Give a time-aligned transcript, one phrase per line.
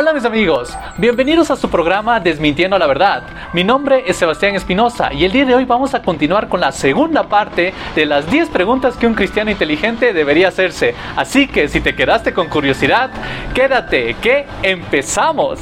[0.00, 3.22] Hola mis amigos, bienvenidos a su programa Desmintiendo la Verdad.
[3.52, 6.72] Mi nombre es Sebastián Espinosa y el día de hoy vamos a continuar con la
[6.72, 10.94] segunda parte de las 10 preguntas que un cristiano inteligente debería hacerse.
[11.16, 13.10] Así que si te quedaste con curiosidad,
[13.52, 15.60] quédate, que empezamos.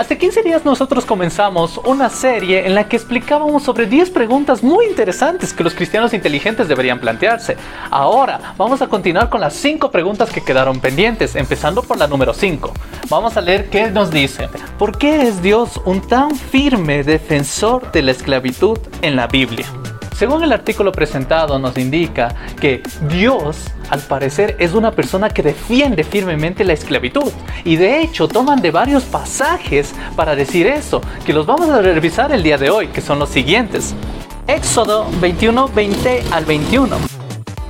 [0.00, 4.86] Hace 15 días nosotros comenzamos una serie en la que explicábamos sobre 10 preguntas muy
[4.86, 7.58] interesantes que los cristianos inteligentes deberían plantearse.
[7.90, 12.32] Ahora vamos a continuar con las 5 preguntas que quedaron pendientes, empezando por la número
[12.32, 12.72] 5.
[13.10, 14.48] Vamos a leer qué nos dice.
[14.78, 19.66] ¿Por qué es Dios un tan firme defensor de la esclavitud en la Biblia?
[20.20, 23.56] Según el artículo presentado nos indica que Dios
[23.88, 27.32] al parecer es una persona que defiende firmemente la esclavitud
[27.64, 32.32] y de hecho toman de varios pasajes para decir eso, que los vamos a revisar
[32.32, 33.94] el día de hoy, que son los siguientes.
[34.46, 36.98] Éxodo 21, 20 al 21.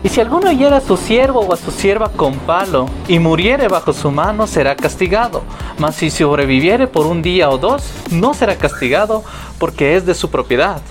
[0.03, 3.69] Y si alguno hiera a su siervo o a su sierva con palo y muriere
[3.69, 5.45] bajo su mano, será castigado.
[5.79, 9.23] Mas si sobreviviere por un día o dos, no será castigado
[9.61, 10.83] porque es de su propiedad.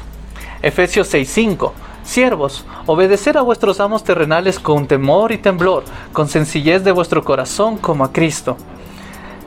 [0.61, 1.73] Efesios 6:5.
[2.03, 7.77] Siervos, obedecer a vuestros amos terrenales con temor y temblor, con sencillez de vuestro corazón
[7.77, 8.57] como a Cristo.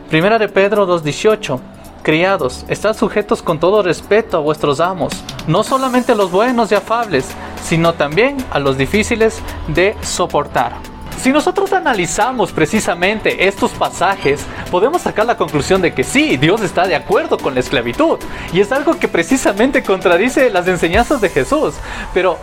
[0.08, 1.60] Primera de Pedro 2:18.
[2.02, 5.12] Criados, estad sujetos con todo respeto a vuestros amos,
[5.46, 7.28] no solamente a los buenos y afables,
[7.62, 10.91] sino también a los difíciles de soportar.
[11.22, 16.84] Si nosotros analizamos precisamente estos pasajes, podemos sacar la conclusión de que sí, Dios está
[16.88, 18.18] de acuerdo con la esclavitud.
[18.52, 21.74] Y es algo que precisamente contradice las enseñanzas de Jesús.
[22.12, 22.38] Pero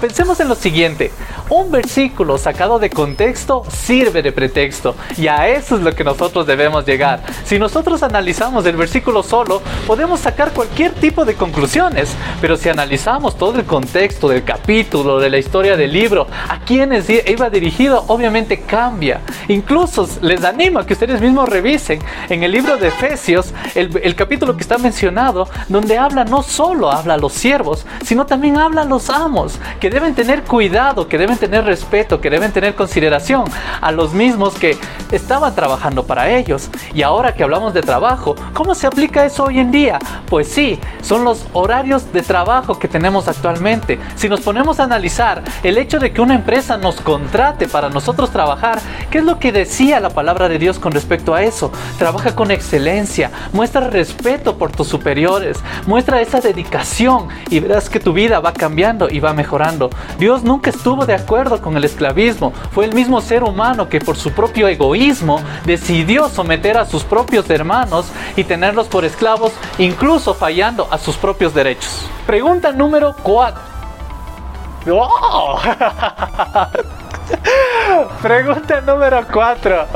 [0.00, 1.10] pensemos en lo siguiente.
[1.48, 4.94] Un versículo sacado de contexto sirve de pretexto.
[5.16, 7.24] Y a eso es lo que nosotros debemos llegar.
[7.44, 12.14] Si nosotros analizamos el versículo solo, podemos sacar cualquier tipo de conclusiones.
[12.40, 17.10] Pero si analizamos todo el contexto del capítulo, de la historia del libro, a quienes
[17.10, 19.20] iba dirigido, obviamente cambia.
[19.48, 24.56] Incluso les animo a que ustedes mismos revisen en el libro de Efesios, el, capítulo
[24.56, 28.84] que está mencionado, donde habla no solo habla a los siervos, sino también habla a
[28.84, 33.44] los amos, que deben tener cuidado, que deben tener respeto, que deben tener consideración
[33.80, 34.76] a los mismos que
[35.10, 36.68] estaban trabajando para ellos.
[36.92, 39.98] Y ahora que hablamos de trabajo, ¿cómo se aplica eso hoy en día?
[40.28, 43.98] Pues sí, son los horarios de trabajo que tenemos actualmente.
[44.16, 48.09] Si nos ponemos a analizar el hecho de que una empresa nos contrate para nosotros,
[48.14, 48.80] trabajar.
[49.10, 51.72] ¿Qué es lo que decía la palabra de Dios con respecto a eso?
[51.98, 58.12] Trabaja con excelencia, muestra respeto por tus superiores, muestra esa dedicación y verás que tu
[58.12, 59.90] vida va cambiando y va mejorando.
[60.18, 62.52] Dios nunca estuvo de acuerdo con el esclavismo.
[62.72, 67.48] Fue el mismo ser humano que por su propio egoísmo decidió someter a sus propios
[67.50, 68.06] hermanos
[68.36, 72.06] y tenerlos por esclavos, incluso fallando a sus propios derechos.
[72.26, 73.70] Pregunta número 4.
[78.22, 79.86] Pregunta número 4.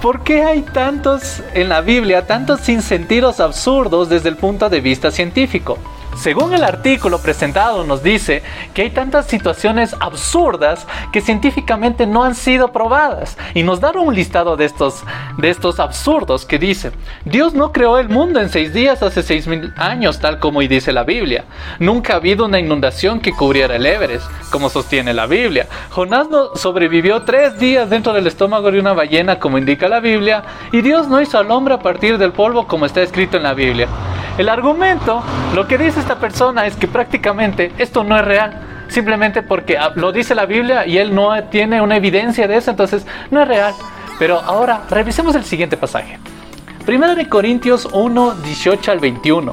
[0.00, 5.10] ¿Por qué hay tantos en la Biblia, tantos sinsentidos absurdos desde el punto de vista
[5.10, 5.78] científico?
[6.18, 8.42] Según el artículo presentado nos dice
[8.74, 14.12] que hay tantas situaciones absurdas que científicamente no han sido probadas y nos dan un
[14.12, 15.04] listado de estos,
[15.36, 16.90] de estos absurdos que dice,
[17.24, 20.92] Dios no creó el mundo en seis días hace seis mil años tal como dice
[20.92, 21.44] la Biblia.
[21.78, 25.68] Nunca ha habido una inundación que cubriera el Everest, como sostiene la Biblia.
[25.90, 30.42] Jonás no sobrevivió tres días dentro del estómago de una ballena como indica la Biblia
[30.72, 33.54] y Dios no hizo al hombre a partir del polvo como está escrito en la
[33.54, 33.86] Biblia.
[34.38, 35.20] El argumento,
[35.52, 38.52] lo que dice esta persona es que prácticamente esto no es real.
[38.86, 42.70] Simplemente porque ah, lo dice la Biblia y él no tiene una evidencia de eso,
[42.70, 43.74] entonces no es real.
[44.16, 46.20] Pero ahora revisemos el siguiente pasaje.
[46.86, 49.52] Primero de Corintios 1, 18 al 21.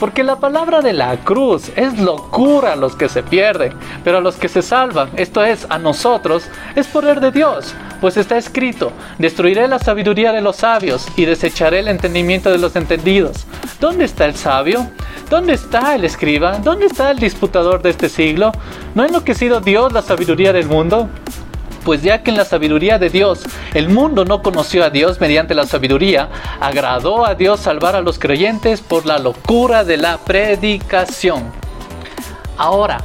[0.00, 4.20] Porque la palabra de la cruz es locura a los que se pierden, pero a
[4.22, 6.44] los que se salvan, esto es, a nosotros,
[6.74, 7.74] es poder de Dios.
[8.00, 12.76] Pues está escrito, destruiré la sabiduría de los sabios y desecharé el entendimiento de los
[12.76, 13.46] entendidos.
[13.78, 14.90] ¿Dónde está el sabio?
[15.28, 16.58] ¿Dónde está el escriba?
[16.58, 18.52] ¿Dónde está el disputador de este siglo?
[18.94, 21.10] ¿No ha enloquecido Dios la sabiduría del mundo?
[21.90, 23.40] Pues ya que en la sabiduría de Dios
[23.74, 26.28] el mundo no conoció a Dios mediante la sabiduría,
[26.60, 31.50] agradó a Dios salvar a los creyentes por la locura de la predicación.
[32.56, 32.98] Ahora,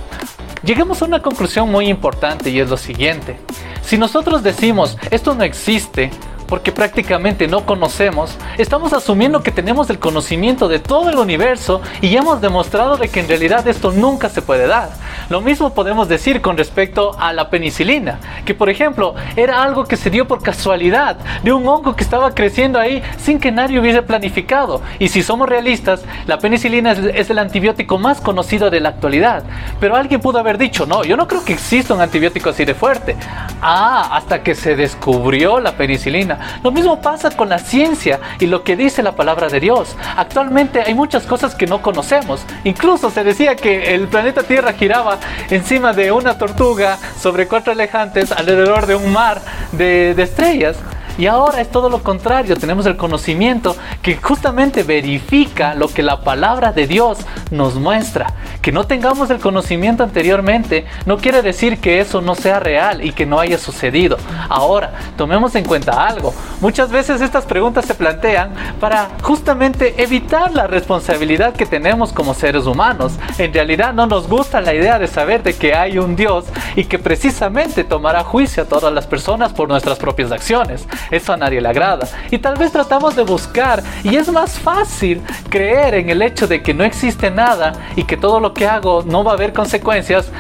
[0.64, 3.40] llegamos a una conclusión muy importante y es lo siguiente.
[3.82, 6.12] Si nosotros decimos esto no existe,
[6.48, 12.16] porque prácticamente no conocemos, estamos asumiendo que tenemos el conocimiento de todo el universo y
[12.16, 14.90] hemos demostrado de que en realidad esto nunca se puede dar.
[15.30, 19.98] Lo mismo podemos decir con respecto a la penicilina, que por ejemplo era algo que
[19.98, 24.02] se dio por casualidad, de un hongo que estaba creciendo ahí sin que nadie hubiese
[24.02, 24.82] planificado.
[25.00, 29.44] Y si somos realistas, la penicilina es, el antibiótico más conocido de la actualidad.
[29.80, 32.76] Pero alguien pudo haber dicho, no, yo no creo que exista un antibiótico así de
[32.76, 33.16] fuerte.
[33.62, 36.35] Ah, hasta que se descubrió la penicilina.
[36.64, 39.96] Lo mismo pasa con la ciencia y lo que dice la palabra de Dios.
[40.16, 42.42] Actualmente hay muchas cosas que no conocemos.
[42.64, 45.18] Incluso se decía que el planeta Tierra giraba
[45.50, 49.42] encima de una tortuga sobre cuatro elefantes alrededor de un mar
[49.72, 50.78] de, de estrellas.
[51.18, 56.22] Y ahora es todo lo contrario, tenemos el conocimiento que justamente verifica lo que la
[56.22, 57.20] palabra de Dios
[57.52, 58.34] nos muestra.
[58.66, 63.12] Que no tengamos el conocimiento anteriormente no quiere decir que eso no sea real y
[63.12, 64.18] que no haya sucedido.
[64.50, 66.34] Ahora, tomemos en cuenta algo.
[66.62, 72.66] Muchas veces estas preguntas se plantean para justamente evitar la responsabilidad que tenemos como seres
[72.66, 73.14] humanos.
[73.38, 76.46] En realidad no nos gusta la idea de saber de que hay un Dios
[76.76, 80.88] y que precisamente tomará juicio a todas las personas por nuestras propias acciones.
[81.12, 82.08] Eso a nadie le agrada.
[82.32, 86.64] Y tal vez tratamos de buscar y es más fácil creer en el hecho de
[86.64, 90.32] que no existe nada y que todo lo que hago no va a haber consecuencias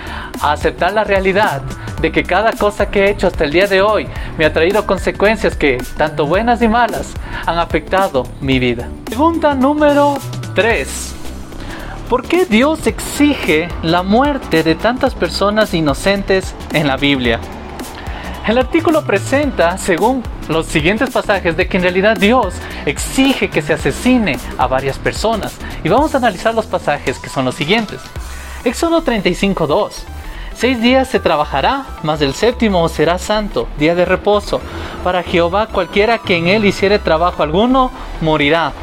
[0.42, 1.62] aceptar la realidad
[2.02, 4.08] de que cada cosa que he hecho hasta el día de hoy
[4.38, 7.14] me ha traído consecuencias que, tanto buenas y malas,
[7.46, 8.88] han afectado mi vida.
[9.06, 10.18] Pregunta número
[10.56, 11.16] 3.
[12.10, 17.40] ¿Por qué Dios exige la muerte de tantas personas inocentes en la Biblia?
[18.48, 22.54] El artículo presenta, según los siguientes pasajes, de que en realidad Dios
[22.86, 25.58] exige que se asesine a varias personas.
[25.84, 28.02] Y vamos a analizar los pasajes que son los siguientes.
[28.64, 29.94] Éxodo 35.2.
[30.54, 34.62] Seis días se trabajará, mas el séptimo será santo, día de reposo.
[35.04, 37.90] Para Jehová cualquiera que en él hiciere trabajo alguno,
[38.22, 38.74] morirá.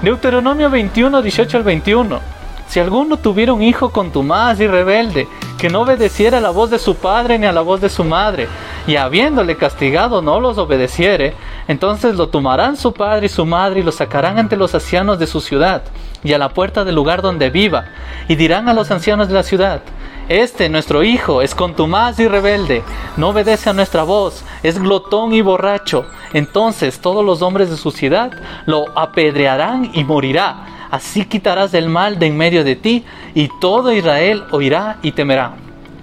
[0.00, 2.39] Deuteronomio 21, 18 al 21.
[2.70, 5.26] Si alguno tuviera un hijo contumaz y rebelde,
[5.58, 8.04] que no obedeciera a la voz de su padre ni a la voz de su
[8.04, 8.46] madre,
[8.86, 11.34] y habiéndole castigado no los obedeciere,
[11.66, 15.26] entonces lo tomarán su padre y su madre y lo sacarán ante los ancianos de
[15.26, 15.82] su ciudad
[16.22, 17.86] y a la puerta del lugar donde viva,
[18.28, 19.80] y dirán a los ancianos de la ciudad,
[20.28, 22.84] este, nuestro hijo, es contumaz y rebelde,
[23.16, 26.06] no obedece a nuestra voz, es glotón y borracho.
[26.32, 28.30] Entonces todos los hombres de su ciudad
[28.64, 30.79] lo apedrearán y morirá.
[30.90, 33.04] Así quitarás el mal de en medio de ti,
[33.34, 35.54] y todo Israel oirá y temerá.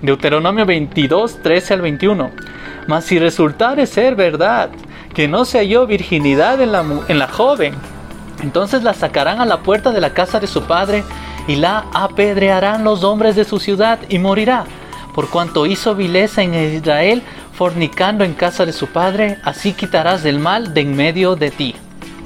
[0.02, 2.32] Deuteronomio 22, 13 al 21.
[2.88, 4.70] Mas si resultare ser verdad
[5.14, 7.74] que no se halló virginidad en la, en la joven,
[8.44, 11.04] entonces la sacarán a la puerta de la casa de su padre
[11.48, 14.66] y la apedrearán los hombres de su ciudad y morirá,
[15.14, 17.24] por cuanto hizo vileza en Israel,
[17.54, 21.76] fornicando en casa de su padre, así quitarás el mal de en medio de ti.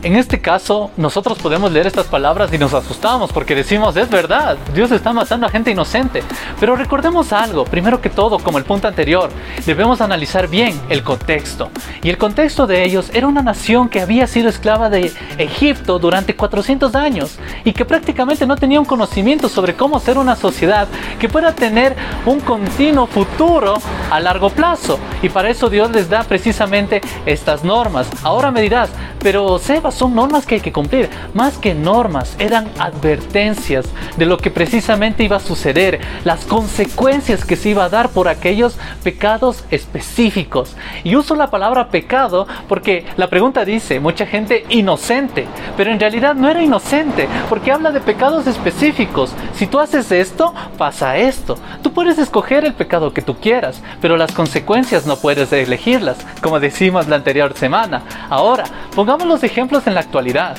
[0.03, 4.57] En este caso, nosotros podemos leer estas palabras y nos asustamos porque decimos, es verdad,
[4.74, 6.24] Dios está matando a gente inocente.
[6.59, 9.30] Pero recordemos algo, primero que todo, como el punto anterior,
[9.63, 11.69] debemos analizar bien el contexto.
[12.01, 16.36] Y el contexto de ellos era una nación que había sido esclava de Egipto durante
[16.36, 20.88] 400 años y que prácticamente no tenía un conocimiento sobre cómo ser una sociedad
[21.19, 21.95] que pueda tener
[22.25, 23.75] un continuo futuro
[24.09, 24.98] a largo plazo.
[25.21, 28.09] Y para eso Dios les da precisamente estas normas.
[28.24, 28.89] Ahora me dirás,
[29.19, 31.09] pero Seba, son normas que hay que cumplir.
[31.33, 33.85] Más que normas, eran advertencias
[34.17, 38.27] de lo que precisamente iba a suceder, las consecuencias que se iba a dar por
[38.27, 40.75] aquellos pecados específicos.
[41.03, 45.47] Y uso la palabra pecado porque la pregunta dice, mucha gente inocente,
[45.77, 49.33] pero en realidad no era inocente, porque habla de pecados específicos.
[49.53, 51.57] Si tú haces esto, pasa esto.
[51.81, 56.60] Tú puedes escoger el pecado que tú quieras, pero las consecuencias no puedes elegirlas, como
[56.60, 58.03] decimos la anterior semana.
[58.29, 60.57] Ahora, pongamos los ejemplos en la actualidad.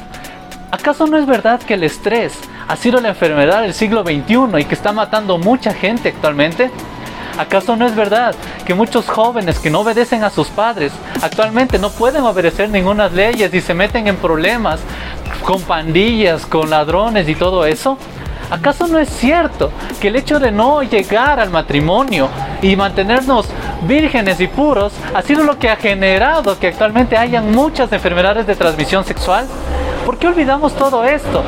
[0.71, 2.33] ¿Acaso no es verdad que el estrés
[2.67, 6.71] ha sido la enfermedad del siglo XXI y que está matando mucha gente actualmente?
[7.39, 8.35] ¿Acaso no es verdad
[8.67, 13.53] que muchos jóvenes que no obedecen a sus padres actualmente no pueden obedecer ninguna leyes
[13.53, 14.81] y se meten en problemas
[15.45, 17.99] con pandillas, con ladrones y todo eso?
[18.51, 22.29] ¿Acaso no es cierto que el hecho de no llegar al matrimonio
[22.61, 23.49] y mantenernos
[23.83, 28.57] vírgenes y puros ha sido lo que ha generado que actualmente hayan muchas enfermedades de
[28.57, 29.47] transmisión sexual?
[30.05, 31.45] ¿Por qué olvidamos todo esto?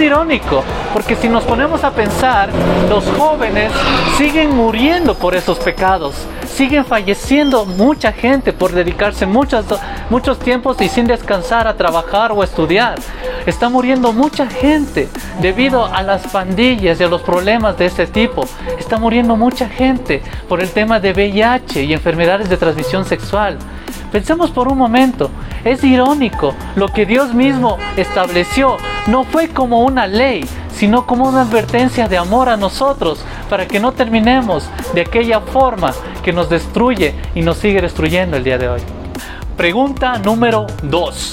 [0.00, 0.64] Irónico,
[0.94, 2.48] porque si nos ponemos a pensar,
[2.88, 3.70] los jóvenes
[4.16, 6.14] siguen muriendo por esos pecados,
[6.46, 9.66] siguen falleciendo mucha gente por dedicarse muchos,
[10.08, 12.98] muchos tiempos y sin descansar a trabajar o estudiar.
[13.44, 15.08] Está muriendo mucha gente
[15.40, 18.46] debido a las pandillas y a los problemas de ese tipo.
[18.78, 23.58] Está muriendo mucha gente por el tema de VIH y enfermedades de transmisión sexual.
[24.10, 25.30] Pensemos por un momento,
[25.62, 28.76] es irónico, lo que Dios mismo estableció
[29.06, 33.80] no fue como una ley, sino como una advertencia de amor a nosotros, para que
[33.80, 35.92] no terminemos de aquella forma
[36.22, 38.80] que nos destruye y nos sigue destruyendo el día de hoy.
[39.56, 41.32] Pregunta número 2.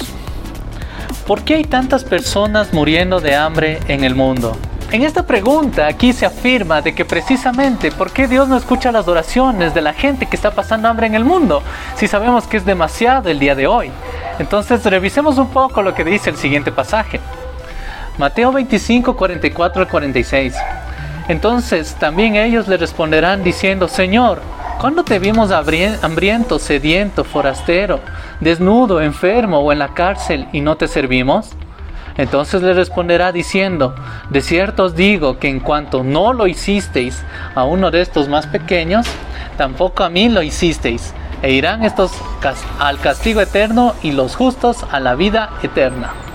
[1.26, 4.58] ¿Por qué hay tantas personas muriendo de hambre en el mundo?
[4.90, 9.10] En esta pregunta aquí se afirma de que precisamente ¿por qué Dios no escucha las
[9.10, 11.62] oraciones de la gente que está pasando hambre en el mundo?
[11.98, 13.92] Si sabemos que es demasiado el día de hoy.
[14.40, 17.20] Entonces revisemos un poco lo que dice el siguiente pasaje.
[18.18, 20.56] Mateo 25, 44 al 46.
[21.28, 24.42] Entonces también ellos le responderán diciendo, Señor,
[24.80, 28.00] ¿cuándo te vimos hambriento, sediento, forastero,
[28.40, 31.52] desnudo, enfermo o en la cárcel y no te servimos?
[32.18, 33.94] Entonces le responderá diciendo,
[34.32, 37.22] de cierto os digo que en cuanto no lo hicisteis
[37.54, 39.06] a uno de estos más pequeños,
[39.58, 41.14] tampoco a mí lo hicisteis.
[41.44, 42.12] E irán estos
[42.80, 46.26] al castigo eterno y los justos a la vida eterna.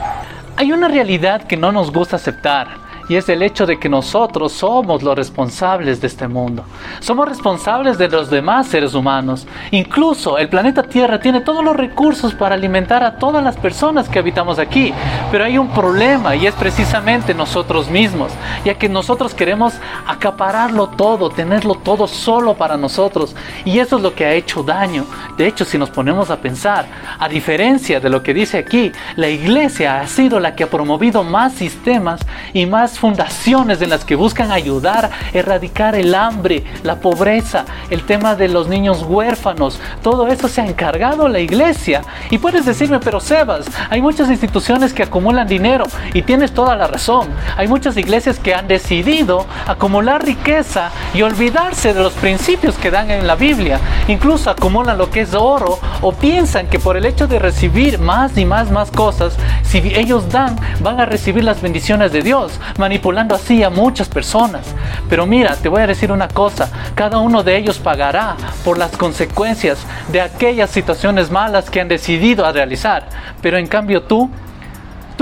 [0.56, 2.81] Hay una realidad que no nos gusta aceptar
[3.12, 6.64] y es el hecho de que nosotros somos los responsables de este mundo.
[7.00, 9.46] Somos responsables de los demás seres humanos.
[9.70, 14.18] Incluso el planeta Tierra tiene todos los recursos para alimentar a todas las personas que
[14.18, 14.94] habitamos aquí.
[15.30, 18.32] Pero hay un problema y es precisamente nosotros mismos,
[18.64, 19.74] ya que nosotros queremos
[20.06, 23.36] acapararlo todo, tenerlo todo solo para nosotros.
[23.66, 25.04] Y eso es lo que ha hecho daño.
[25.36, 26.86] De hecho, si nos ponemos a pensar,
[27.18, 31.22] a diferencia de lo que dice aquí, la iglesia ha sido la que ha promovido
[31.22, 32.22] más sistemas
[32.54, 38.36] y más fundaciones en las que buscan ayudar, erradicar el hambre, la pobreza, el tema
[38.36, 39.80] de los niños huérfanos.
[40.04, 42.02] Todo eso se ha encargado la iglesia.
[42.30, 46.86] Y puedes decirme, pero Sebas, hay muchas instituciones que acumulan dinero y tienes toda la
[46.86, 47.26] razón.
[47.56, 53.10] Hay muchas iglesias que han decidido acumular riqueza y olvidarse de los principios que dan
[53.10, 53.80] en la Biblia.
[54.06, 58.38] Incluso acumulan lo que es oro o piensan que por el hecho de recibir más
[58.38, 62.60] y más, más cosas, si ellos dan, van a recibir las bendiciones de Dios
[62.92, 64.66] manipulando así a muchas personas.
[65.08, 68.98] Pero mira, te voy a decir una cosa, cada uno de ellos pagará por las
[68.98, 69.78] consecuencias
[70.12, 73.08] de aquellas situaciones malas que han decidido a realizar.
[73.40, 74.28] Pero en cambio tú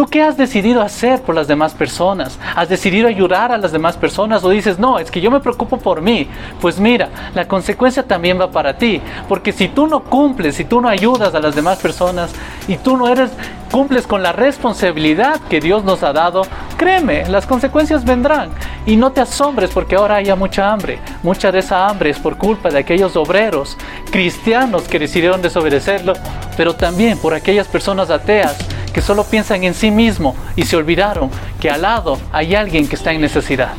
[0.00, 2.38] ¿Tú qué has decidido hacer por las demás personas?
[2.56, 5.76] ¿Has decidido ayudar a las demás personas o dices, no, es que yo me preocupo
[5.76, 6.26] por mí?
[6.58, 10.80] Pues mira, la consecuencia también va para ti, porque si tú no cumples, si tú
[10.80, 12.32] no ayudas a las demás personas
[12.66, 13.30] y tú no eres
[13.70, 16.46] cumples con la responsabilidad que Dios nos ha dado,
[16.78, 18.52] créeme, las consecuencias vendrán.
[18.86, 20.98] Y no te asombres porque ahora haya mucha hambre.
[21.22, 23.76] Mucha de esa hambre es por culpa de aquellos obreros
[24.10, 26.14] cristianos que decidieron desobedecerlo,
[26.56, 28.56] pero también por aquellas personas ateas
[28.90, 31.30] que solo piensan en sí mismo y se olvidaron
[31.60, 33.72] que al lado hay alguien que está en necesidad.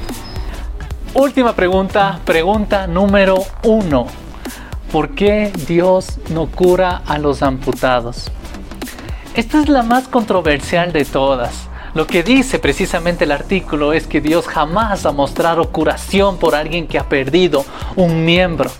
[1.13, 4.07] Última pregunta, pregunta número uno.
[4.91, 8.31] ¿Por qué Dios no cura a los amputados?
[9.35, 11.69] Esta es la más controversial de todas.
[11.93, 16.87] Lo que dice precisamente el artículo es que Dios jamás ha mostrado curación por alguien
[16.87, 17.65] que ha perdido
[17.97, 18.71] un miembro.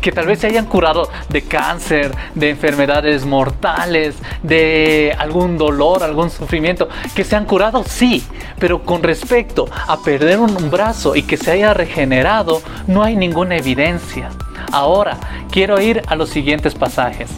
[0.00, 6.30] Que tal vez se hayan curado de cáncer, de enfermedades mortales, de algún dolor, algún
[6.30, 6.88] sufrimiento.
[7.14, 8.24] Que se han curado, sí.
[8.58, 13.56] Pero con respecto a perder un brazo y que se haya regenerado, no hay ninguna
[13.56, 14.30] evidencia.
[14.72, 15.16] Ahora,
[15.50, 17.30] quiero ir a los siguientes pasajes.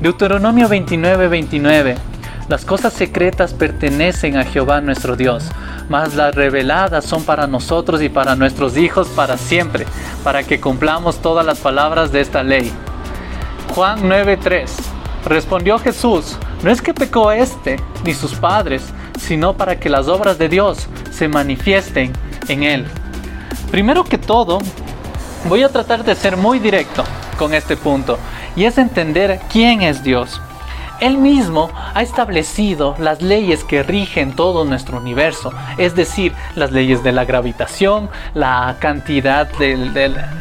[0.00, 1.96] Deuteronomio 29, 29
[2.48, 5.44] las cosas secretas pertenecen a Jehová nuestro Dios,
[5.88, 9.86] mas las reveladas son para nosotros y para nuestros hijos para siempre,
[10.24, 12.72] para que cumplamos todas las palabras de esta ley.
[13.74, 14.70] Juan 9:3
[15.26, 18.82] Respondió Jesús, no es que pecó este ni sus padres,
[19.18, 22.12] sino para que las obras de Dios se manifiesten
[22.48, 22.86] en él.
[23.70, 24.58] Primero que todo,
[25.48, 27.04] voy a tratar de ser muy directo
[27.38, 28.18] con este punto,
[28.54, 30.40] y es entender quién es Dios.
[31.04, 37.04] Él mismo ha establecido las leyes que rigen todo nuestro universo, es decir, las leyes
[37.04, 39.92] de la gravitación, la cantidad del,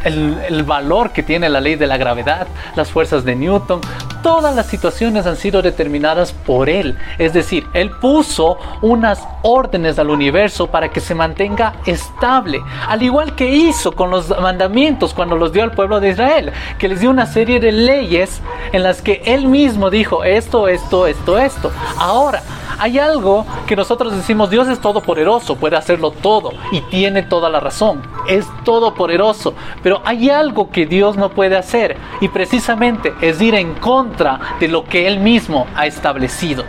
[0.05, 3.81] el, valor que tiene la ley de la gravedad, las fuerzas de Newton,
[4.23, 6.97] todas las situaciones han sido determinadas por Él.
[7.19, 13.35] Es decir, Él puso unas órdenes al universo para que se mantenga estable, al igual
[13.35, 17.11] que hizo con los mandamientos cuando los dio al pueblo de Israel, que les dio
[17.11, 21.71] una serie de leyes en las que Él mismo dijo, esto, esto, esto, esto.
[21.99, 22.41] Ahora,
[22.79, 27.59] hay algo que nosotros decimos, Dios es todopoderoso, puede hacerlo todo y tiene toda la
[27.59, 33.55] razón, es todopoderoso, pero hay algo que Dios no puede hacer y precisamente es ir
[33.55, 36.63] en contra de lo que Él mismo ha establecido.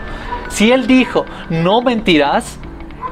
[0.49, 2.59] Si Él dijo, no mentirás,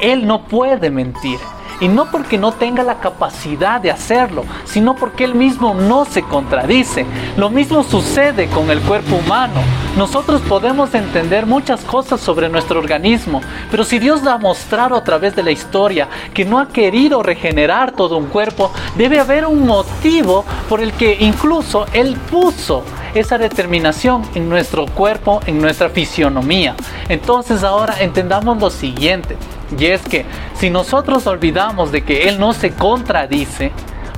[0.01, 1.39] Él no puede mentir.
[1.83, 6.23] Y no porque no tenga la capacidad de hacerlo, sino porque Él mismo no se
[6.23, 7.05] contradice.
[7.37, 9.61] Lo mismo sucede con el cuerpo humano.
[9.97, 15.03] Nosotros podemos entender muchas cosas sobre nuestro organismo, pero si Dios da a mostrar a
[15.03, 19.67] través de la historia que no ha querido regenerar todo un cuerpo, debe haber un
[19.67, 26.77] motivo por el que incluso Él puso esa determinación en nuestro cuerpo, en nuestra fisionomía.
[27.09, 29.37] Entonces ahora entendamos lo siguiente,
[29.79, 30.25] y es que
[30.55, 33.73] si nosotros olvidamos de que Él no se contradice,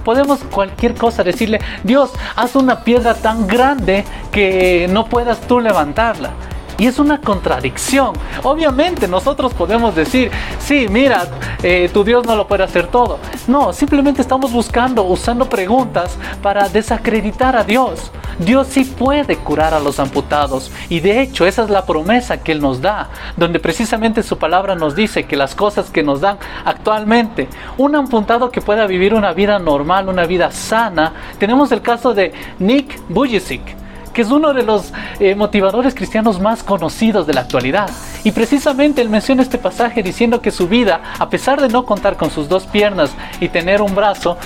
[0.04, 6.30] podemos cualquier cosa decirle, Dios, haz una piedra tan grande que no puedas tú levantarla.
[6.78, 8.12] Y es una contradicción.
[8.43, 11.26] Obviamente nosotros podemos decir, sí, mira,
[11.62, 13.19] eh, tu Dios no lo puede hacer todo.
[13.47, 18.11] No, simplemente estamos buscando, usando preguntas para desacreditar a Dios.
[18.38, 22.52] Dios sí puede curar a los amputados y de hecho esa es la promesa que
[22.52, 26.38] Él nos da, donde precisamente su palabra nos dice que las cosas que nos dan
[26.64, 32.12] actualmente, un amputado que pueda vivir una vida normal, una vida sana, tenemos el caso
[32.12, 33.83] de Nick Bujicic
[34.14, 37.90] que es uno de los eh, motivadores cristianos más conocidos de la actualidad.
[38.23, 42.16] Y precisamente él menciona este pasaje diciendo que su vida, a pesar de no contar
[42.16, 44.38] con sus dos piernas y tener un brazo,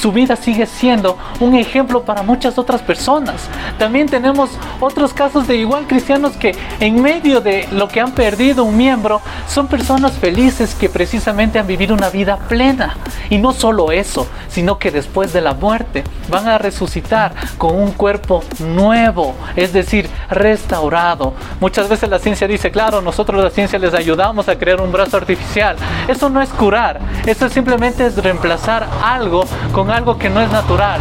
[0.00, 3.48] su vida sigue siendo un ejemplo para muchas otras personas.
[3.78, 4.50] También tenemos
[4.80, 9.20] otros casos de igual cristianos que en medio de lo que han perdido un miembro,
[9.48, 12.96] son personas felices que precisamente han vivido una vida plena.
[13.30, 17.92] Y no solo eso, sino que después de la muerte van a resucitar con un
[17.92, 21.34] cuerpo nuevo, es decir, restaurado.
[21.60, 25.16] Muchas veces la ciencia dice, claro, nosotros la ciencia les ayudamos a crear un brazo
[25.16, 25.76] artificial.
[26.08, 31.00] Eso no es curar, eso simplemente es reemplazar algo con algo que no es natural.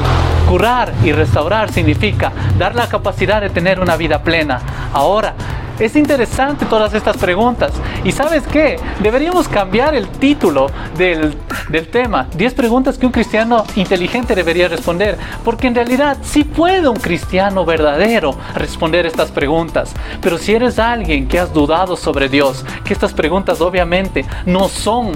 [0.49, 4.61] Curar y restaurar significa dar la capacidad de tener una vida plena.
[4.93, 5.33] Ahora,
[5.79, 7.73] es interesante todas estas preguntas.
[8.03, 8.79] ¿Y sabes qué?
[9.01, 11.35] Deberíamos cambiar el título del,
[11.69, 12.27] del, tema.
[12.33, 15.17] 10 preguntas que un cristiano inteligente debería responder.
[15.43, 19.93] Porque en realidad sí puede un cristiano verdadero responder estas preguntas.
[20.21, 25.11] Pero si eres alguien que has dudado sobre Dios, que estas preguntas obviamente no son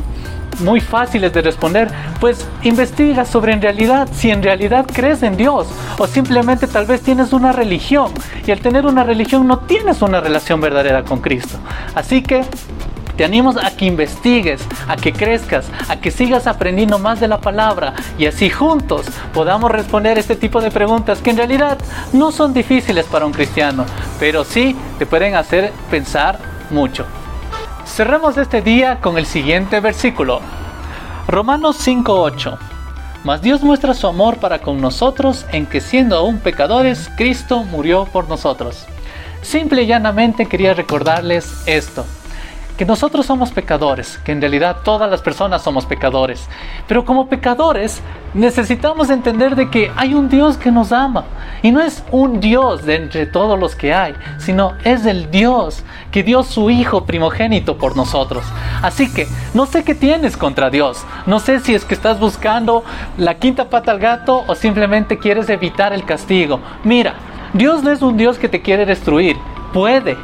[0.60, 1.90] muy fáciles de responder,
[2.20, 7.02] pues investiga sobre en realidad si en realidad crees en Dios o simplemente tal vez
[7.02, 8.12] tienes una religión
[8.46, 11.58] y al tener una religión no tienes una relación verdadera con Cristo.
[11.96, 12.44] Así que
[13.20, 17.42] te animo a que investigues, a que crezcas, a que sigas aprendiendo más de la
[17.42, 21.78] palabra y así juntos podamos responder este tipo de preguntas que en realidad
[22.14, 23.86] no son difíciles para un cristiano,
[24.22, 27.06] pero sí te pueden hacer pensar mucho.
[28.00, 30.40] Cerramos este día con el siguiente versículo.
[31.28, 32.58] Romanos 5:8.
[33.26, 38.06] Mas Dios muestra su amor para con nosotros en que siendo aún pecadores, Cristo murió
[38.06, 38.86] por nosotros.
[39.42, 42.06] Simple y llanamente quería recordarles esto
[42.80, 46.48] que nosotros somos pecadores, que en realidad todas las personas somos pecadores.
[46.88, 48.02] Pero como pecadores
[48.34, 51.26] necesitamos entender de que hay un Dios que nos ama.
[51.62, 55.84] Y no es un Dios de entre todos los que hay, sino es el Dios
[56.10, 58.46] que dio su Hijo primogénito por nosotros.
[58.82, 61.04] Así que no sé qué tienes contra Dios.
[61.26, 62.86] No sé si es que estás buscando
[63.18, 66.62] la quinta pata al gato o simplemente quieres evitar el castigo.
[66.86, 67.16] Mira,
[67.52, 69.36] Dios no es un Dios que te quiere destruir.
[69.74, 70.16] Puede,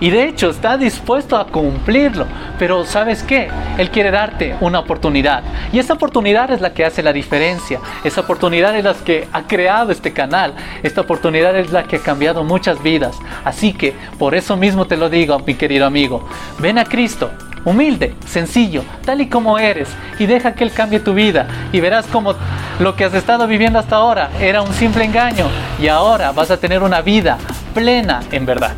[0.00, 2.26] y de hecho está dispuesto a cumplirlo.
[2.58, 3.48] Pero ¿sabes qué?
[3.76, 5.42] Él quiere darte una oportunidad.
[5.72, 7.80] Y esa oportunidad es la que hace la diferencia.
[8.04, 10.54] Esa oportunidad es la que ha creado este canal.
[10.82, 13.16] Esta oportunidad es la que ha cambiado muchas vidas.
[13.44, 16.28] Así que por eso mismo te lo digo, mi querido amigo.
[16.58, 17.30] Ven a Cristo.
[17.64, 22.06] Humilde, sencillo, tal y como eres, y deja que Él cambie tu vida, y verás
[22.06, 22.34] como
[22.78, 25.46] lo que has estado viviendo hasta ahora era un simple engaño,
[25.78, 27.36] y ahora vas a tener una vida
[27.74, 28.72] plena en verdad.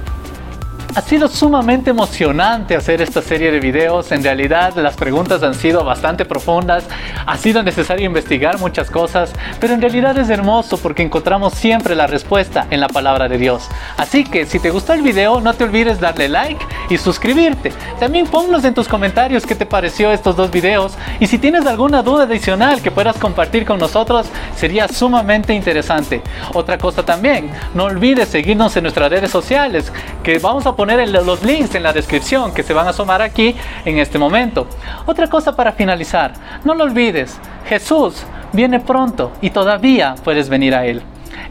[0.92, 4.10] Ha sido sumamente emocionante hacer esta serie de videos.
[4.10, 6.84] En realidad las preguntas han sido bastante profundas.
[7.26, 9.32] Ha sido necesario investigar muchas cosas.
[9.60, 13.68] Pero en realidad es hermoso porque encontramos siempre la respuesta en la palabra de Dios.
[13.96, 17.72] Así que si te gustó el video no te olvides darle like y suscribirte.
[17.98, 20.98] También ponnos en tus comentarios qué te pareció estos dos videos.
[21.18, 24.26] Y si tienes alguna duda adicional que puedas compartir con nosotros
[24.56, 26.22] sería sumamente interesante.
[26.52, 31.42] Otra cosa también, no olvides seguirnos en nuestras redes sociales que vamos a poner los
[31.42, 34.66] links en la descripción que se van a asomar aquí en este momento.
[35.06, 36.32] Otra cosa para finalizar,
[36.64, 41.02] no lo olvides, Jesús viene pronto y todavía puedes venir a Él.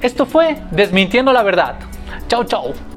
[0.02, 1.76] Esto fue Desmintiendo la Verdad.
[2.28, 2.89] Chao, chao.